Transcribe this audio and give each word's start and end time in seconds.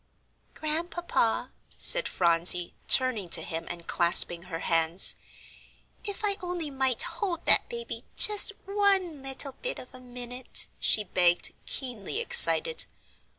"Grandpapa," 0.55 1.51
said 1.77 2.07
Phronsie, 2.07 2.73
turning 2.87 3.29
to 3.29 3.43
him 3.43 3.67
and 3.69 3.85
clasping 3.85 4.41
her 4.41 4.61
hands, 4.61 5.15
"if 6.03 6.25
I 6.25 6.37
only 6.41 6.71
might 6.71 7.03
hold 7.03 7.45
that 7.45 7.69
baby 7.69 8.03
just 8.15 8.51
one 8.65 9.21
little 9.21 9.51
bit 9.61 9.77
of 9.77 9.93
a 9.93 9.99
minute," 9.99 10.65
she 10.79 11.03
begged, 11.03 11.53
keenly 11.67 12.19
excited. 12.19 12.87